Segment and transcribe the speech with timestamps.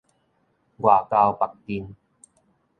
[0.03, 0.03] 外
[1.11, 1.93] 交縛陣